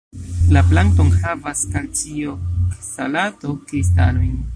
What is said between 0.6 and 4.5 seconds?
planto enhavas kalcioksalato-kristalojn.